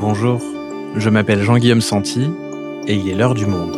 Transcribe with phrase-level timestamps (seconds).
[0.00, 0.40] Bonjour,
[0.94, 2.30] je m'appelle Jean-Guillaume Santi
[2.86, 3.76] et il est l'heure du monde.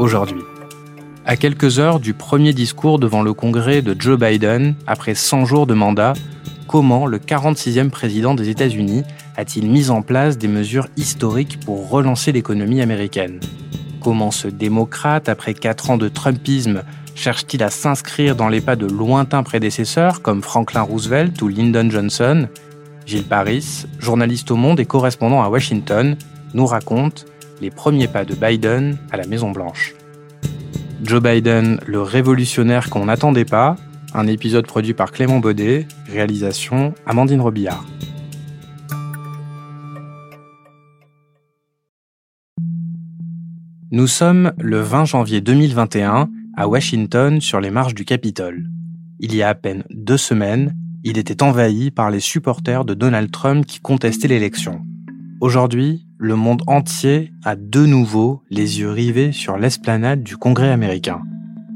[0.00, 0.42] Aujourd'hui,
[1.26, 5.68] à quelques heures du premier discours devant le Congrès de Joe Biden, après 100 jours
[5.68, 6.14] de mandat,
[6.66, 9.04] comment le 46e président des États-Unis
[9.36, 13.38] a-t-il mis en place des mesures historiques pour relancer l'économie américaine?
[14.02, 16.82] Comment ce démocrate, après 4 ans de Trumpisme,
[17.14, 22.48] cherche-t-il à s'inscrire dans les pas de lointains prédécesseurs comme Franklin Roosevelt ou Lyndon Johnson?
[23.06, 26.16] Gilles Paris, journaliste au Monde et correspondant à Washington,
[26.52, 27.26] nous raconte
[27.60, 29.94] les premiers pas de Biden à la Maison-Blanche.
[31.04, 33.76] Joe Biden, le révolutionnaire qu'on n'attendait pas,
[34.14, 37.84] un épisode produit par Clément Baudet, réalisation Amandine Robillard.
[43.94, 48.70] Nous sommes le 20 janvier 2021 à Washington sur les marches du Capitole.
[49.20, 53.30] Il y a à peine deux semaines, il était envahi par les supporters de Donald
[53.30, 54.80] Trump qui contestaient l'élection.
[55.42, 61.20] Aujourd'hui, le monde entier a de nouveau les yeux rivés sur l'esplanade du Congrès américain.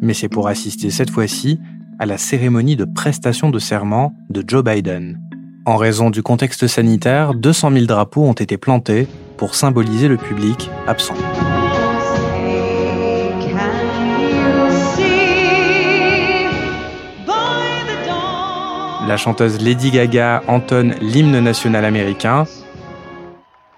[0.00, 1.60] Mais c'est pour assister cette fois-ci
[1.98, 5.20] à la cérémonie de prestation de serment de Joe Biden.
[5.66, 9.06] En raison du contexte sanitaire, 200 000 drapeaux ont été plantés
[9.36, 11.14] pour symboliser le public absent.
[19.06, 22.44] La chanteuse Lady Gaga entonne l'hymne national américain,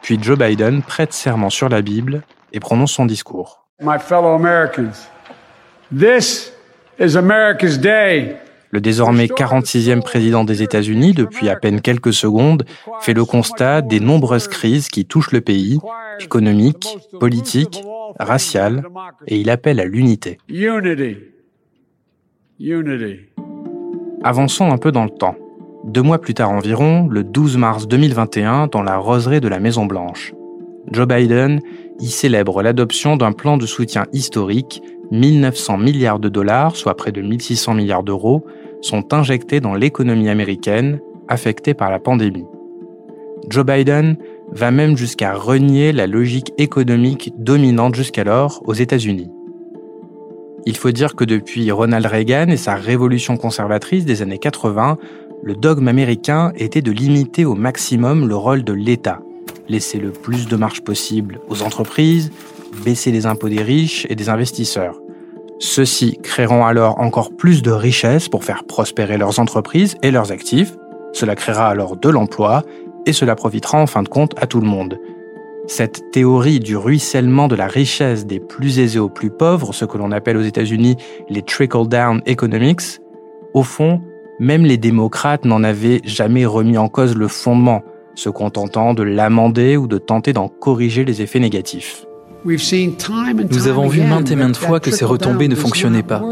[0.01, 2.23] puis Joe Biden prête serment sur la Bible
[2.55, 3.67] et prononce son discours.
[3.81, 5.11] My fellow Americans,
[5.95, 6.55] this
[6.99, 8.37] is America's day.
[8.71, 12.65] Le désormais 46e président des États-Unis, depuis à peine quelques secondes,
[13.01, 15.79] fait le constat des nombreuses crises qui touchent le pays,
[16.21, 16.89] économiques,
[17.21, 17.83] politiques,
[18.19, 18.83] raciales,
[19.27, 20.39] et il appelle à l'unité.
[20.49, 21.17] Unity.
[22.61, 23.28] Unity.
[24.25, 25.37] Avançons un peu dans le temps.
[25.85, 30.35] Deux mois plus tard environ, le 12 mars 2021, dans la roseraie de la Maison-Blanche,
[30.91, 31.61] Joe Biden
[32.01, 34.83] y célèbre l'adoption d'un plan de soutien historique.
[35.13, 38.45] 1900 milliards de dollars, soit près de 1600 milliards d'euros,
[38.83, 42.47] sont injectés dans l'économie américaine affectée par la pandémie.
[43.49, 44.17] Joe Biden
[44.51, 49.31] va même jusqu'à renier la logique économique dominante jusqu'alors aux États-Unis.
[50.67, 54.99] Il faut dire que depuis Ronald Reagan et sa révolution conservatrice des années 80,
[55.43, 59.21] le dogme américain était de limiter au maximum le rôle de l'État,
[59.69, 62.31] laisser le plus de marge possible aux entreprises,
[62.85, 65.01] baisser les impôts des riches et des investisseurs.
[65.61, 70.77] Ceux-ci créeront alors encore plus de richesses pour faire prospérer leurs entreprises et leurs actifs.
[71.13, 72.63] Cela créera alors de l'emploi
[73.07, 74.99] et cela profitera en fin de compte à tout le monde.
[75.71, 79.99] Cette théorie du ruissellement de la richesse des plus aisés aux plus pauvres, ce que
[79.99, 80.97] l'on appelle aux États-Unis
[81.29, 83.01] les trickle-down economics,
[83.53, 84.01] au fond,
[84.41, 87.83] même les démocrates n'en avaient jamais remis en cause le fondement,
[88.15, 92.07] se contentant de l'amender ou de tenter d'en corriger les effets négatifs.
[92.47, 96.23] Nous avons vu maintes et maintes fois que ces retombées ne fonctionnaient pas.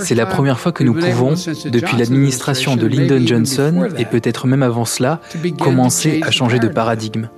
[0.00, 4.62] C'est la première fois que nous pouvons, depuis l'administration de Lyndon Johnson et peut-être même
[4.62, 5.22] avant cela,
[5.58, 7.30] commencer à changer de paradigme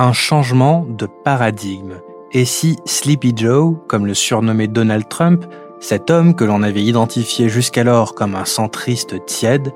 [0.00, 2.00] un changement de paradigme.
[2.32, 5.44] Et si Sleepy Joe, comme le surnommait Donald Trump,
[5.78, 9.74] cet homme que l'on avait identifié jusqu'alors comme un centriste tiède,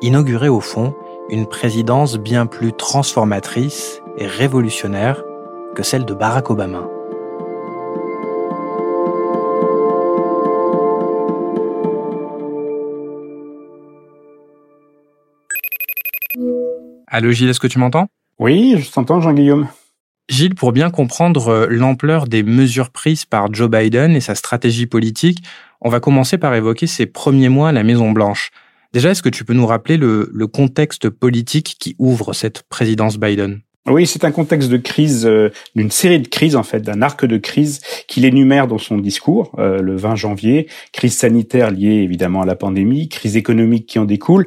[0.00, 0.94] inaugurait au fond
[1.28, 5.22] une présidence bien plus transformatrice et révolutionnaire
[5.74, 6.88] que celle de Barack Obama.
[17.08, 18.08] Allô Gilles, est-ce que tu m'entends?
[18.38, 19.68] Oui, je t'entends, Jean-Guillaume.
[20.28, 24.86] Gilles, pour bien comprendre euh, l'ampleur des mesures prises par Joe Biden et sa stratégie
[24.86, 25.38] politique,
[25.80, 28.50] on va commencer par évoquer ses premiers mois à la Maison-Blanche.
[28.92, 33.18] Déjà, est-ce que tu peux nous rappeler le, le contexte politique qui ouvre cette présidence
[33.18, 33.60] Biden?
[33.88, 37.24] Oui, c'est un contexte de crise, euh, d'une série de crises en fait, d'un arc
[37.24, 40.68] de crise qu'il énumère dans son discours euh, le 20 janvier.
[40.92, 44.46] Crise sanitaire liée évidemment à la pandémie, crise économique qui en découle,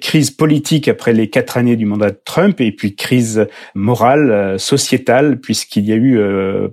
[0.00, 4.58] crise politique après les quatre années du mandat de Trump, et puis crise morale, euh,
[4.58, 6.20] sociétale, puisqu'il y a eu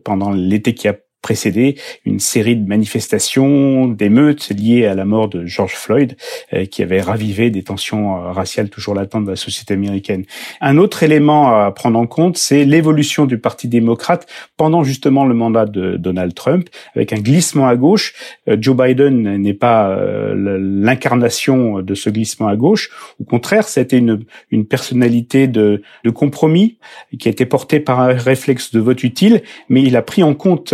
[0.04, 0.96] pendant l'été qui a
[1.26, 1.76] précédé
[2.06, 6.16] une série de manifestations, d'émeutes liées à la mort de George Floyd,
[6.54, 10.26] euh, qui avait ravivé des tensions euh, raciales toujours latentes de la société américaine.
[10.62, 15.34] Un autre élément à prendre en compte, c'est l'évolution du Parti démocrate pendant justement le
[15.34, 18.14] mandat de Donald Trump, avec un glissement à gauche.
[18.48, 19.98] Euh, Joe Biden n'est pas
[20.36, 22.92] l'incarnation de ce glissement à gauche.
[23.20, 26.78] Au contraire, c'était une, une personnalité de, de compromis
[27.18, 30.36] qui a été portée par un réflexe de vote utile, mais il a pris en
[30.36, 30.72] compte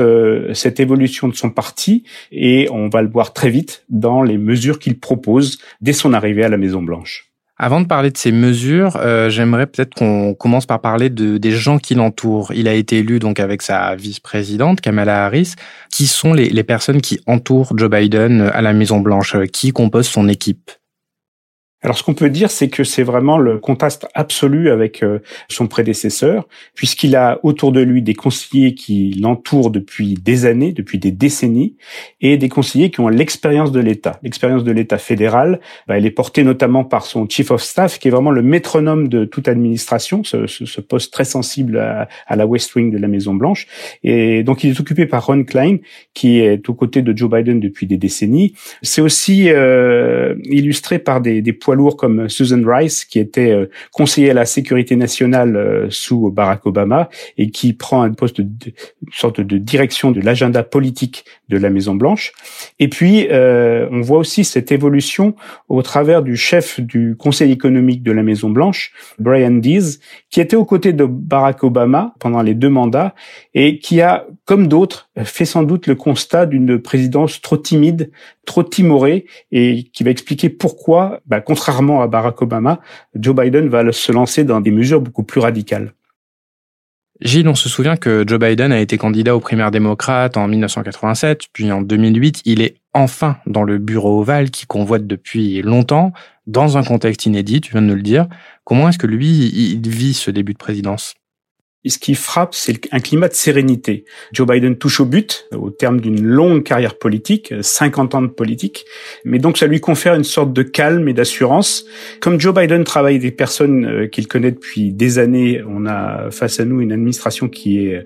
[0.54, 4.80] cette évolution de son parti et on va le voir très vite dans les mesures
[4.80, 7.32] qu'il propose dès son arrivée à la Maison Blanche.
[7.64, 11.52] Avant de parler de ces mesures, euh, j'aimerais peut-être qu'on commence par parler de, des
[11.52, 12.52] gens qui l'entourent.
[12.56, 15.54] Il a été élu donc avec sa vice-présidente Kamala Harris.
[15.92, 19.36] Qui sont les, les personnes qui entourent Joe Biden à la Maison Blanche?
[19.54, 20.72] Qui compose son équipe?
[21.84, 25.20] Alors ce qu'on peut dire, c'est que c'est vraiment le contraste absolu avec euh,
[25.50, 31.00] son prédécesseur, puisqu'il a autour de lui des conseillers qui l'entourent depuis des années, depuis
[31.00, 31.76] des décennies,
[32.22, 34.20] et des conseillers qui ont l'expérience de l'État.
[34.22, 38.10] L'expérience de l'État fédéral, bah, elle est portée notamment par son chief of staff, qui
[38.10, 42.46] est vraiment le métronome de toute administration, ce, ce, poste très sensible à, à, la
[42.46, 43.68] West Wing de la Maison Blanche.
[44.04, 45.78] Et donc il est occupé par Ron Klein,
[46.14, 48.54] qui est aux côtés de Joe Biden depuis des décennies.
[48.84, 54.32] C'est aussi euh, illustré par des, des lourds comme Susan Rice, qui était euh, conseiller
[54.32, 58.72] à la sécurité nationale euh, sous Barack Obama et qui prend un poste de,
[59.06, 62.34] une sorte de direction de l'agenda politique de la Maison Blanche.
[62.80, 65.36] Et puis, euh, on voit aussi cette évolution
[65.70, 70.56] au travers du chef du Conseil économique de la Maison Blanche, Brian Dees, qui était
[70.56, 73.14] aux côtés de Barack Obama pendant les deux mandats
[73.54, 78.12] et qui a, comme d'autres, fait sans doute le constat d'une présidence trop timide,
[78.46, 82.80] trop timorée et qui va expliquer pourquoi, bah, à Barack Obama,
[83.16, 85.94] Joe Biden va se lancer dans des mesures beaucoup plus radicales.
[87.22, 91.50] Gilles, on se souvient que Joe Biden a été candidat aux primaires démocrates en 1987,
[91.54, 96.14] puis en 2008, il est enfin dans le bureau ovale qui convoite depuis longtemps,
[96.48, 98.28] dans un contexte inédit, tu viens de nous le dire.
[98.64, 101.14] Comment est-ce que lui, il vit ce début de présidence?
[101.90, 104.06] Ce qui frappe, c'est un climat de sérénité.
[104.32, 108.86] Joe Biden touche au but au terme d'une longue carrière politique, 50 ans de politique,
[109.26, 111.86] mais donc ça lui confère une sorte de calme et d'assurance.
[112.20, 116.30] Comme Joe Biden travaille avec des personnes euh, qu'il connaît depuis des années, on a
[116.32, 118.06] face à nous une administration qui est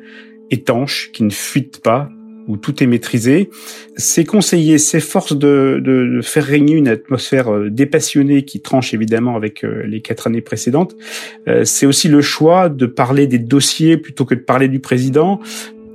[0.52, 2.10] étanche, qui ne fuite pas,
[2.48, 3.50] où tout est maîtrisé.
[3.98, 9.64] Ces conseillers s'efforcent de, de, faire régner une atmosphère euh, dépassionnée qui tranche évidemment avec
[9.64, 10.96] euh, les quatre années précédentes.
[11.48, 15.40] Euh, c'est aussi le choix de parler des dossiers plutôt que de parler du président,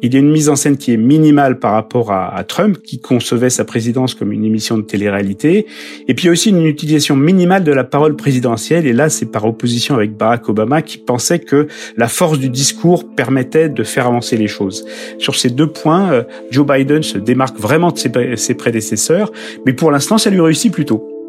[0.03, 3.01] il y a une mise en scène qui est minimale par rapport à, Trump, qui
[3.01, 5.67] concevait sa présidence comme une émission de télé-réalité.
[6.09, 8.87] Et puis il y a aussi une utilisation minimale de la parole présidentielle.
[8.87, 13.05] Et là, c'est par opposition avec Barack Obama, qui pensait que la force du discours
[13.15, 14.87] permettait de faire avancer les choses.
[15.19, 19.31] Sur ces deux points, euh, Joe Biden se démarque vraiment de ses, ses prédécesseurs.
[19.67, 21.20] Mais pour l'instant, ça lui réussit plutôt.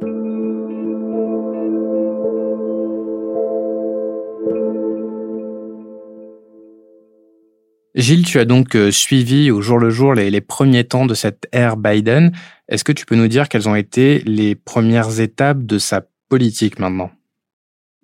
[8.02, 11.48] Gilles, tu as donc euh, suivi au jour le jour les, premiers temps de cette
[11.52, 12.32] ère Biden.
[12.68, 16.80] Est-ce que tu peux nous dire quelles ont été les premières étapes de sa politique
[16.80, 17.12] maintenant?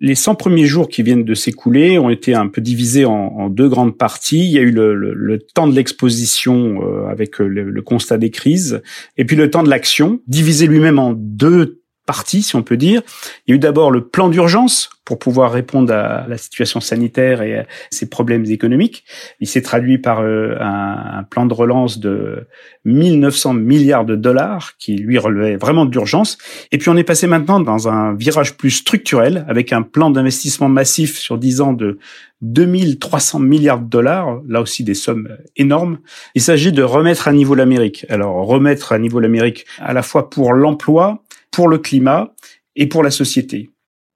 [0.00, 3.68] Les 100 premiers jours qui viennent de s'écouler ont été un peu divisés en, deux
[3.68, 4.44] grandes parties.
[4.44, 8.80] Il y a eu le, temps de l'exposition euh, avec le, le, constat des crises,
[9.16, 11.77] et puis le temps de l'action, divisé lui-même en deux
[12.08, 13.02] partie, si on peut dire.
[13.46, 17.42] Il y a eu d'abord le plan d'urgence pour pouvoir répondre à la situation sanitaire
[17.42, 19.04] et à ses problèmes économiques.
[19.40, 22.46] Il s'est traduit par euh, un, plan de relance de
[22.86, 26.38] 1900 milliards de dollars qui lui relevait vraiment d'urgence.
[26.72, 30.68] Et puis on est passé maintenant dans un virage plus structurel avec un plan d'investissement
[30.68, 31.98] massif sur 10 ans de
[32.42, 35.98] 2300 milliards de dollars, là aussi des sommes énormes.
[36.34, 38.06] Il s'agit de remettre à niveau l'Amérique.
[38.08, 41.24] Alors remettre à niveau l'Amérique à la fois pour l'emploi,
[41.58, 42.36] pour le climat
[42.76, 43.68] et pour la société.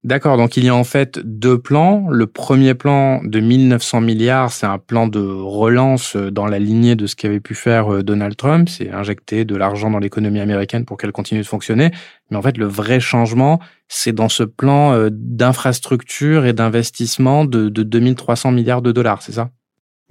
[0.05, 2.07] D'accord, donc il y a en fait deux plans.
[2.09, 7.05] Le premier plan de 1900 milliards, c'est un plan de relance dans la lignée de
[7.05, 10.95] ce qu'avait pu faire euh, Donald Trump, c'est injecter de l'argent dans l'économie américaine pour
[10.95, 11.91] qu'elle continue de fonctionner.
[12.29, 13.59] Mais en fait, le vrai changement,
[13.89, 19.33] c'est dans ce plan euh, d'infrastructure et d'investissement de, de 2300 milliards de dollars, c'est
[19.33, 19.49] ça?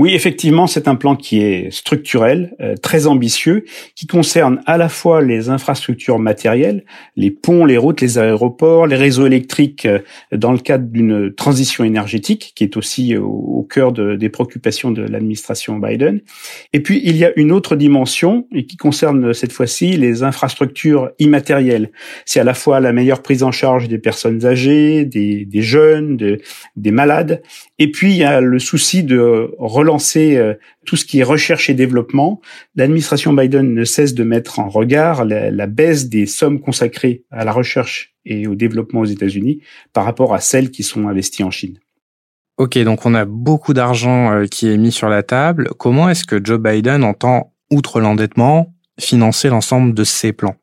[0.02, 4.88] Oui, effectivement, c'est un plan qui est structurel, euh, très ambitieux, qui concerne à la
[4.88, 10.00] fois les infrastructures matérielles, les ponts, les routes, les aéroports, les réseaux électriques, euh,
[10.32, 15.78] dans le cadre d'une transition énergétique, qui est aussi au, cœur des préoccupations de l'administration
[15.78, 16.20] Biden.
[16.72, 21.10] Et puis, il y a une autre dimension, et qui concerne cette fois-ci les infrastructures
[21.20, 21.92] immatérielles.
[22.26, 26.16] C'est à la fois la meilleure prise en charge des personnes âgées, des, jeunes,
[26.74, 27.40] des malades,
[27.82, 30.54] et puis il y a le souci de relancer euh,
[30.86, 32.40] tout ce qui est recherche et développement.
[32.76, 37.50] L'administration Biden ne cesse de mettre en regard la, baisse des sommes consacrées à la
[37.50, 39.62] recherche et au développement aux États-Unis
[39.92, 41.80] par rapport à celles qui sont investies en Chine.
[42.56, 45.70] Ok, donc on a beaucoup d'argent euh, qui est mis sur la table.
[45.76, 50.54] Comment est-ce que Joe Biden entend, outre l'endettement, financer l'ensemble de ses plans?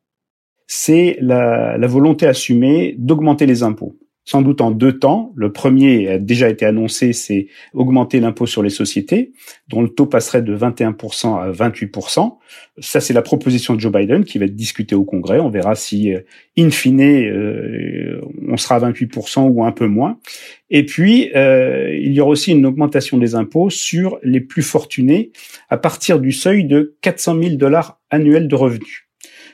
[0.68, 3.98] C'est la volonté assumée d'augmenter les impôts
[4.30, 5.34] sans doute en deux temps.
[5.36, 9.32] Le premier a déjà été annoncé, c'est augmenter l'impôt sur les sociétés,
[9.70, 12.38] dont le taux passerait de 21% à 28%.
[12.78, 15.40] Ça, c'est la proposition de Joe Biden qui va être discutée au Congrès.
[15.40, 16.20] On verra si, euh,
[16.60, 20.20] in fine, euh, on sera à 28% ou un peu moins.
[20.70, 25.32] Et puis, euh, il y aura aussi une augmentation des impôts sur les plus fortunés
[25.72, 29.09] à partir du seuil de 400 000 dollars annuels de revenus.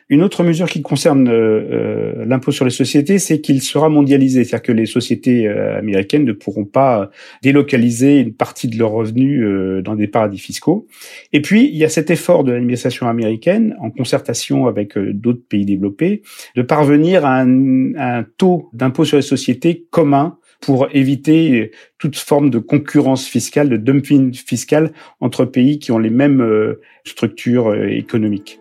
[0.07, 4.43] Une autre mesure qui concerne euh, euh, l'impôt sur les sociétés, c'est qu'il sera mondialisé,
[4.43, 7.09] c'est-à-dire que les sociétés euh, américaines ne pourront pas
[7.41, 9.43] délocaliser une partie de leurs revenus
[9.83, 10.85] dans des paradis fiscaux.
[11.33, 15.65] Et puis, il y a cet effort de l'administration américaine, en concertation avec d'autres pays
[15.65, 16.21] développés,
[16.55, 22.51] de parvenir à un, un taux d'impôt sur les sociétés commun pour éviter toute forme
[22.51, 28.59] de concurrence fiscale, de dumping fiscal entre pays qui ont les mêmes structures économiques.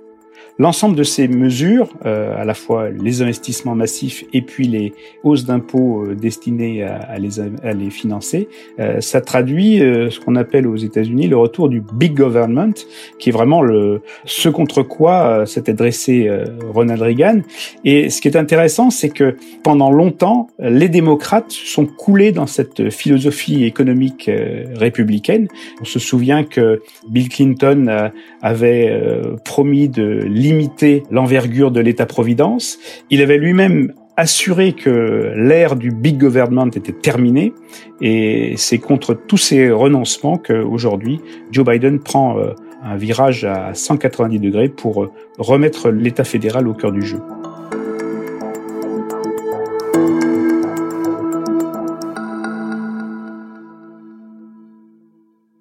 [0.57, 4.93] L'ensemble de ces mesures, euh, à la fois les investissements massifs et puis les
[5.25, 10.69] hausses d'impôts euh, destinées à, les, à, les, financer, euh, ça traduit ce qu'on appelle
[10.69, 12.73] aux États-Unis le retour du big government,
[13.19, 16.31] qui est vraiment le ce contre quoi s'était dressé
[16.73, 17.41] Ronald Reagan.
[17.85, 22.91] Et ce qui est intéressant, c'est que pendant longtemps, les démocrates sont coulés dans cette
[22.91, 24.31] philosophie économique
[24.75, 25.49] républicaine.
[25.81, 28.11] On se souvient que Bill Clinton
[28.43, 29.01] avait
[29.45, 32.79] promis de limiter l'envergure de l'État-providence.
[33.11, 37.53] Il avait lui-même assuré que l'ère du big government était terminée
[38.01, 41.21] et c'est contre tous ces renoncements qu'aujourd'hui
[41.51, 42.53] Joe Biden prend euh,
[42.85, 47.19] un virage à 190 degrés pour euh, remettre l'État fédéral au cœur du jeu.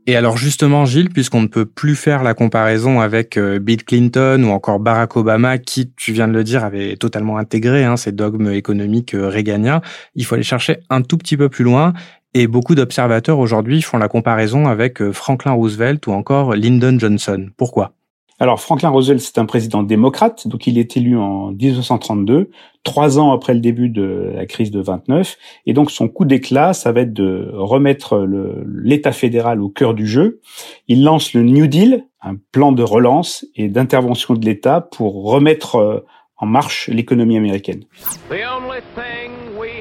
[0.06, 4.44] Et alors justement, Gilles, puisqu'on ne peut plus faire la comparaison avec euh, Bill Clinton
[4.44, 8.12] ou encore Barack Obama, qui, tu viens de le dire, avait totalement intégré hein, ces
[8.12, 9.82] dogmes économiques euh, réganiens,
[10.16, 11.94] il faut aller chercher un tout petit peu plus loin.
[12.34, 17.50] Et beaucoup d'observateurs aujourd'hui font la comparaison avec euh, Franklin Roosevelt ou encore Lyndon Johnson.
[17.56, 17.94] Pourquoi?
[18.40, 22.50] Alors Franklin Roosevelt, c'est un président démocrate, donc il est élu en 1932,
[22.84, 26.74] trois ans après le début de la crise de 29, et donc son coup d'éclat,
[26.74, 28.28] ça va être de remettre
[28.68, 30.42] l'État fédéral au cœur du jeu.
[30.88, 35.76] Il lance le New Deal, un plan de relance et d'intervention de l'État pour remettre
[35.76, 36.06] euh,
[36.38, 37.84] en marche l'économie américaine.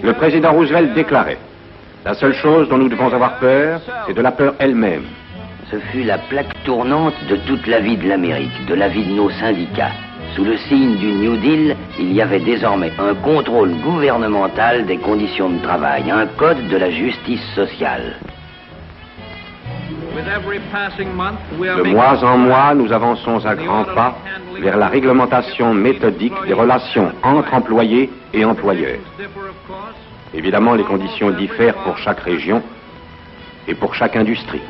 [0.02, 1.38] Le président Roosevelt déclarait
[2.04, 5.04] La seule chose dont nous devons avoir peur, c'est de la peur elle-même.
[5.72, 9.14] Ce fut la plaque tournante de toute la vie de l'Amérique, de la vie de
[9.14, 9.92] nos syndicats.
[10.36, 15.48] Sous le signe du New Deal, il y avait désormais un contrôle gouvernemental des conditions
[15.48, 18.16] de travail, un code de la justice sociale.
[20.14, 24.18] De mois en mois, nous avançons à grands pas
[24.60, 29.00] vers la réglementation méthodique des relations entre employés et employeurs.
[30.34, 32.62] Évidemment, les conditions diffèrent pour chaque région
[33.66, 34.60] et pour chaque industrie.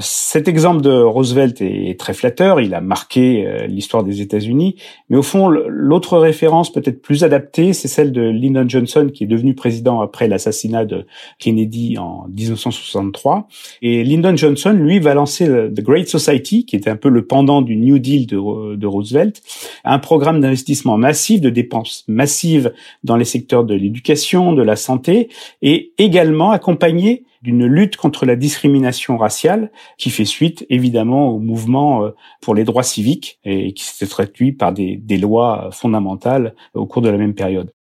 [0.00, 4.74] Cet exemple de Roosevelt est très flatteur, il a marqué euh, l'histoire des États-Unis,
[5.08, 9.28] mais au fond, l'autre référence peut-être plus adaptée, c'est celle de Lyndon Johnson, qui est
[9.28, 11.06] devenu président après l'assassinat de
[11.38, 13.46] Kennedy en 1963.
[13.80, 17.62] Et Lyndon Johnson, lui, va lancer The Great Society, qui était un peu le pendant
[17.62, 19.40] du New Deal de, de Roosevelt,
[19.84, 22.72] un programme d'investissement massif, de dépenses massives
[23.04, 25.28] dans les secteurs de l'éducation, de la santé,
[25.62, 32.04] et également accompagné d'une lutte contre la discrimination raciale qui fait suite évidemment au mouvement
[32.04, 37.02] euh, pour les droits civiques et qui s'est traduit par des, lois fondamentales au cours
[37.02, 37.72] de la même période.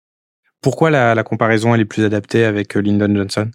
[0.61, 3.51] Pourquoi la, la comparaison elle est plus adaptée avec euh, Lyndon Johnson?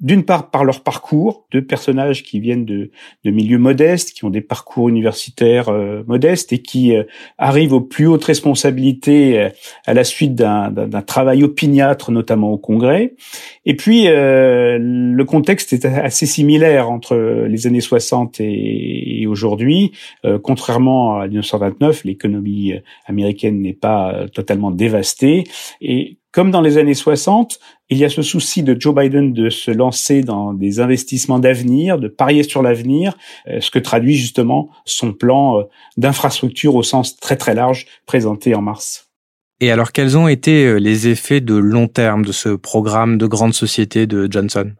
[0.00, 2.90] D'une part par leur parcours, deux personnages qui viennent de,
[3.24, 7.04] de milieux modestes, qui ont des parcours universitaires euh, modestes et qui euh,
[7.38, 9.48] arrivent aux plus hautes responsabilités euh,
[9.86, 13.14] à la suite d'un travail opiniâtre, notamment au Congrès.
[13.66, 17.16] Et puis le contexte est assez similaire entre
[17.48, 19.92] les années 60 et, et aujourd'hui.
[20.42, 22.74] contrairement à 1929, l'économie
[23.06, 25.44] américaine n'est pas totalement dévastée
[25.80, 27.60] et comme dans les années 60,
[27.90, 31.98] il y a ce souci de Joe Biden de se lancer dans des investissements d'avenir,
[31.98, 33.16] de parier sur l'avenir,
[33.48, 35.62] euh, ce que traduit justement son plan euh,
[35.96, 39.10] d'infrastructure au sens très très large présenté en mars.
[39.60, 43.26] Et alors, quels ont été euh, les effets de long terme de ce programme de
[43.26, 44.72] grande société de Johnson?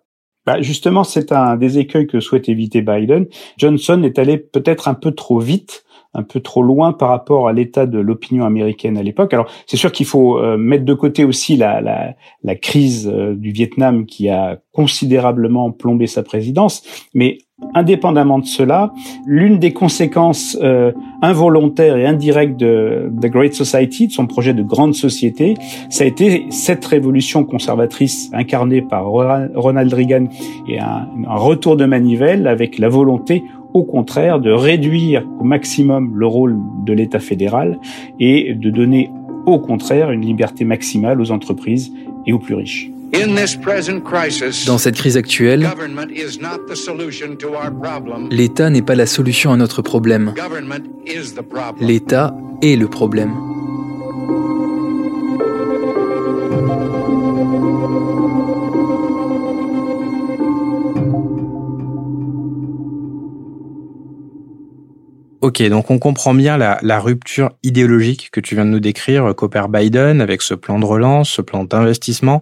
[0.46, 3.26] Bah justement, c'est un des écueils que souhaite éviter Biden.
[3.56, 5.84] Johnson est allé peut-être un peu trop vite
[6.14, 9.32] un peu trop loin par rapport à l'état de l'opinion américaine à l'époque.
[9.34, 13.50] Alors c'est sûr qu'il faut euh, mettre de côté aussi la, la, crise euh, du
[13.50, 16.82] Vietnam qui a considérablement plombé sa présidence,
[17.14, 17.38] mais
[17.72, 18.92] Indépendamment de cela,
[19.26, 20.90] l'une des conséquences euh,
[21.22, 25.54] involontaires et indirectes de The Great Society, de son projet de grande société,
[25.88, 30.26] ça a été cette révolution conservatrice incarnée par Ronald Reagan
[30.68, 36.16] et un, un retour de manivelle avec la volonté au contraire de réduire au maximum
[36.16, 37.78] le rôle de l'État fédéral
[38.20, 39.10] et de donner
[39.46, 41.92] au contraire une liberté maximale aux entreprises
[42.26, 42.90] et aux plus riches.
[44.66, 45.68] Dans cette crise actuelle,
[48.30, 50.34] l'État n'est pas la solution à notre problème.
[51.80, 53.53] L'État est le problème.
[65.44, 69.68] Ok, donc on comprend bien la, rupture idéologique que tu viens de nous décrire, qu'opère
[69.68, 72.40] Biden avec ce plan de relance, ce plan d'investissement.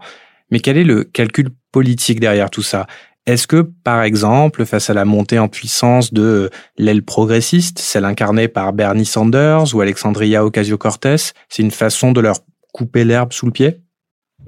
[0.52, 2.86] Mais quel est le calcul politique derrière tout ça?
[3.26, 8.46] Est-ce que, par exemple, face à la montée en puissance de l'aile progressiste, celle incarnée
[8.46, 12.36] par Bernie Sanders ou Alexandria Ocasio-Cortez, c'est une façon de leur
[12.72, 13.81] couper l'herbe sous le pied?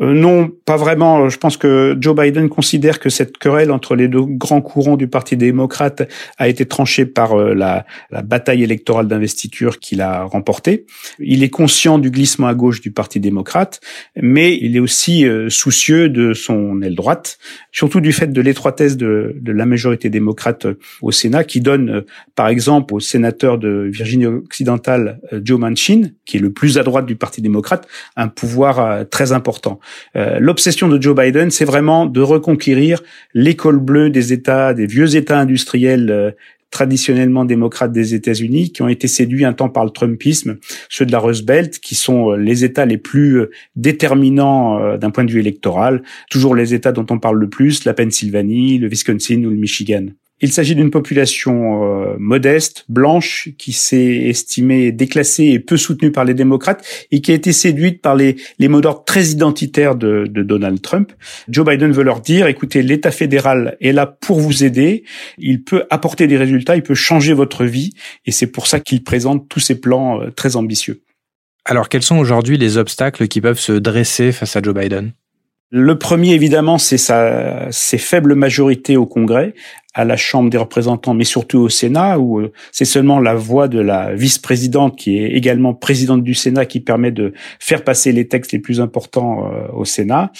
[0.00, 1.28] Euh, non, pas vraiment.
[1.28, 5.06] Je pense que Joe Biden considère que cette querelle entre les deux grands courants du
[5.06, 7.86] Parti démocrate a été tranchée par euh, la,
[8.24, 10.86] bataille électorale d'investiture qu'il a remportée.
[11.18, 13.80] Il est conscient du glissement à gauche du Parti démocrate,
[14.20, 17.38] mais il est aussi euh, soucieux de son aile droite,
[17.70, 20.66] surtout du fait de l'étroitesse de, la majorité démocrate
[21.02, 26.40] au Sénat, qui donne, par exemple, au sénateur de Virginie occidentale, Joe Manchin, qui est
[26.40, 27.86] le plus à droite du Parti démocrate,
[28.16, 29.78] un pouvoir très important.
[30.16, 33.02] Euh, l'obsession de Joe Biden, c'est vraiment de reconquérir
[33.34, 36.30] l'école bleue des États, des vieux États industriels euh,
[36.70, 40.56] traditionnellement démocrates des États-Unis, qui ont été séduits un temps par le Trumpisme,
[40.88, 43.42] ceux de la Rust Belt, qui sont euh, les États les plus
[43.76, 47.94] déterminants d'un point de vue électoral, toujours les États dont on parle le plus, la
[47.94, 50.06] Pennsylvanie, le Wisconsin ou le Michigan.
[50.44, 56.26] Il s'agit d'une population euh, modeste, blanche, qui s'est estimée déclassée et peu soutenue par
[56.26, 60.26] les démocrates et qui a été séduite par les, les mots d'ordre très identitaires de,
[60.28, 61.14] de, Donald Trump.
[61.48, 65.04] Joe Biden veut leur dire, écoutez, l'État fédéral est là pour vous aider,
[65.38, 67.94] il peut apporter des résultats, il peut changer votre vie
[68.26, 71.00] et c'est pour ça qu'il présente tous ces plans euh, très ambitieux.
[71.64, 75.14] Alors quels sont aujourd'hui les obstacles qui peuvent se dresser face à Joe Biden?
[75.76, 79.54] Le premier, évidemment, c'est sa, ses faibles majorités au Congrès,
[79.94, 83.68] à la Chambre des représentants, mais surtout au Sénat, où euh, c'est seulement la voix
[83.68, 88.26] de la vice-présidente, qui est également présidente du Sénat, qui permet de faire passer les
[88.26, 90.32] textes les plus importants euh, au Sénat.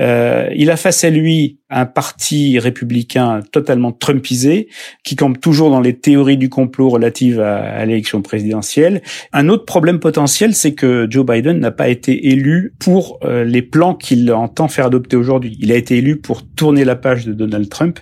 [0.00, 4.68] Euh, il a face à lui un parti républicain totalement trumpisé,
[5.04, 9.02] qui campe toujours dans les théories du complot relatives à, l'élection présidentielle.
[9.32, 13.94] Un autre problème potentiel, c'est que Joe Biden n'a pas été élu pour les plans
[13.94, 15.56] qu'il entend faire adopter aujourd'hui.
[15.60, 17.98] Il a été élu pour tourner la page de Donald Trump,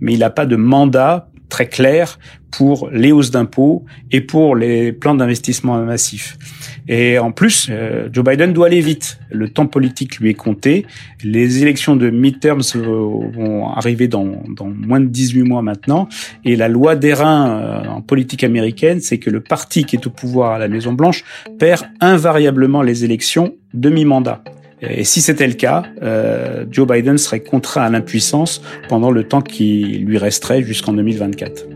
[0.00, 2.18] mais il n'a pas mandat très clair
[2.50, 6.38] pour les hausses d'impôts et pour les plans d'investissement massifs.
[6.88, 9.18] Et en plus, euh, Joe Biden doit aller vite.
[9.30, 10.86] Le temps politique lui est compté.
[11.22, 16.08] Les élections de midterms vont arriver dans, dans moins de 18 mois maintenant.
[16.44, 20.10] Et la loi d'airain euh, en politique américaine, c'est que le parti qui est au
[20.10, 21.22] pouvoir à la Maison Blanche
[21.58, 24.42] perd invariablement les élections demi-mandat.
[24.82, 29.40] Et si c'était le cas, euh, Joe Biden serait contraint à l'impuissance pendant le temps
[29.40, 31.66] qui lui resterait jusqu'en 2024.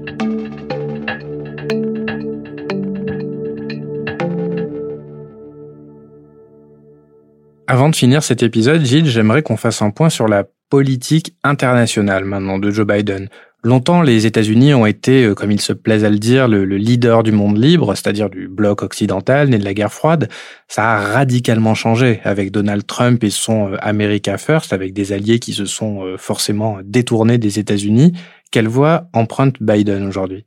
[7.68, 12.24] Avant de finir cet épisode, Gilles, j'aimerais qu'on fasse un point sur la politique internationale
[12.24, 13.28] maintenant de Joe Biden.
[13.64, 17.22] Longtemps, les États-Unis ont été, euh, comme il se plaise à le dire, le, leader
[17.22, 20.28] du monde libre, c'est-à-dire du bloc occidental né de la guerre froide.
[20.68, 25.38] Ça a radicalement changé avec Donald Trump et son euh, America First, avec des alliés
[25.40, 28.12] qui se sont euh, forcément détournés des États-Unis.
[28.52, 30.46] Quelle voie emprunte Biden aujourd'hui?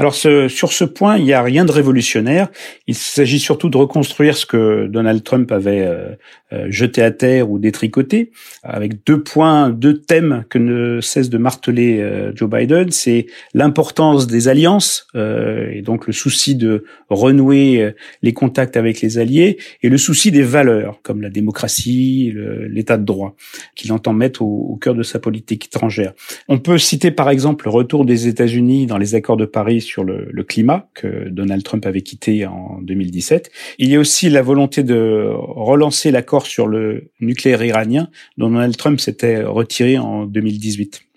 [0.00, 2.48] Alors sur ce point, il n'y a rien de révolutionnaire.
[2.86, 6.14] Il s'agit surtout de reconstruire ce que Donald Trump avait euh,
[6.54, 8.30] euh, jeté à terre ou détricoté,
[8.62, 12.90] avec deux points, deux thèmes que ne cesse de marteler euh, Joe Biden.
[12.90, 19.58] C'est l'importance des alliances et donc le souci de renouer les contacts avec les alliés
[19.82, 22.32] et le souci des valeurs comme la démocratie,
[22.68, 23.36] l'état de droit,
[23.74, 26.14] qu'il entend mettre au, au cœur de sa politique étrangère.
[26.48, 30.04] On peut citer par exemple le retour des États-Unis dans les accords de Paris sur
[30.04, 33.50] le, climat que Donald Trump avait quitté en 2017.
[33.78, 38.76] Il y a aussi la volonté de relancer l'accord sur le nucléaire iranien dont Donald
[38.76, 41.09] Trump s'était retiré en 2018.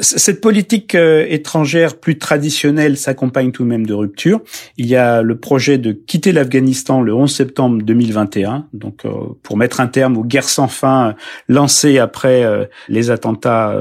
[0.00, 4.40] Cette politique euh, étrangère plus traditionnelle s'accompagne tout de même de ruptures.
[4.76, 9.10] Il y a le projet de quitter l'Afghanistan le 11 septembre 2021, donc euh,
[9.42, 11.12] pour mettre un terme aux guerres sans fin euh,
[11.48, 13.74] lancées après les attentats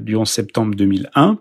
[0.00, 1.38] du 11 septembre 2001.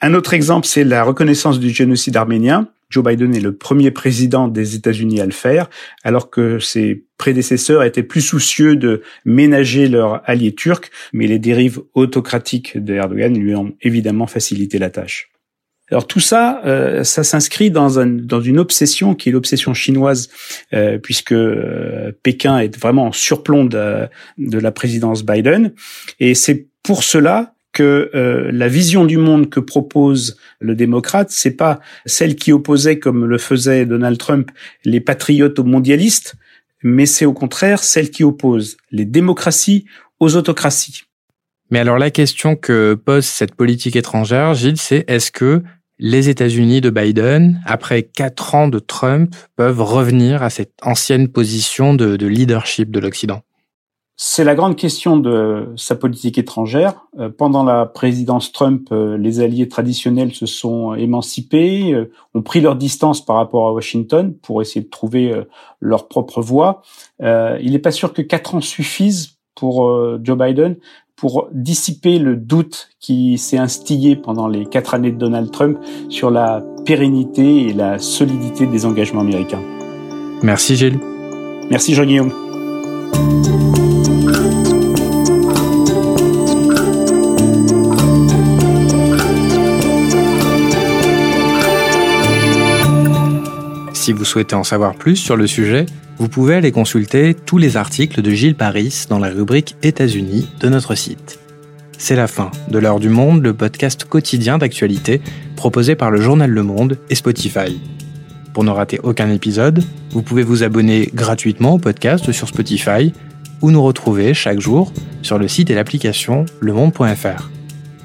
[0.00, 2.68] Un autre exemple, c'est la reconnaissance du génocide arménien.
[2.90, 5.68] Joe Biden est le premier président des États-Unis à le faire,
[6.02, 11.80] alors que ses prédécesseurs étaient plus soucieux de ménager leur allié turc, mais les dérives
[11.94, 15.30] autocratiques d'Erdogan lui ont évidemment facilité la tâche.
[15.90, 20.30] Alors tout ça, euh, ça s'inscrit dans, un, dans une obsession qui est l'obsession chinoise,
[20.72, 25.72] euh, puisque euh, Pékin est vraiment en surplomb de la présidence Biden,
[26.20, 31.56] et c'est pour cela que euh, la vision du monde que propose le démocrate, c'est
[31.56, 34.50] pas celle qui opposait, comme le faisait Donald Trump,
[34.86, 36.36] les patriotes aux mondialistes,
[36.82, 39.84] mais c'est au contraire celle qui oppose les démocraties
[40.20, 41.02] aux autocraties.
[41.70, 45.62] Mais alors la question que pose cette politique étrangère, Gilles, c'est est-ce que
[45.98, 51.94] les États-Unis de Biden, après quatre ans de Trump, peuvent revenir à cette ancienne position
[51.94, 53.42] de leadership de l'Occident?
[54.16, 57.06] C'est la grande question de sa politique étrangère.
[57.18, 62.60] Euh, pendant la présidence Trump, euh, les alliés traditionnels se sont émancipés, euh, ont pris
[62.60, 65.44] leur distance par rapport à Washington pour essayer de trouver
[65.80, 66.82] leur propre voie.
[67.20, 69.88] il n'est pas sûr que quatre ans suffisent pour
[70.22, 70.76] Joe Biden
[71.16, 76.30] pour dissiper le doute qui s'est instillé pendant les quatre années de Donald Trump sur
[76.30, 79.62] la pérennité et la solidité des engagements américains.
[80.42, 80.98] Merci Gilles.
[81.70, 82.32] Merci Jean-Guillaume.
[94.04, 95.86] Si vous souhaitez en savoir plus sur le sujet,
[96.18, 100.68] vous pouvez aller consulter tous les articles de Gilles Paris dans la rubrique États-Unis de
[100.68, 101.40] notre site.
[101.96, 105.22] C'est la fin de l'heure du monde, le podcast quotidien d'actualité
[105.56, 107.80] proposé par le journal Le Monde et Spotify.
[108.52, 113.10] Pour ne rater aucun épisode, vous pouvez vous abonner gratuitement au podcast sur Spotify
[113.62, 117.48] ou nous retrouver chaque jour sur le site et l'application lemonde.fr.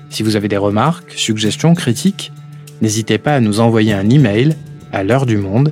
[0.10, 2.32] Si vous avez des remarques, suggestions, critiques,
[2.82, 4.56] n'hésitez pas à nous envoyer un email
[4.94, 5.72] à l'heure du monde